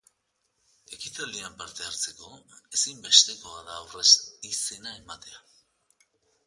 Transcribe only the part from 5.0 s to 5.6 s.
ematea.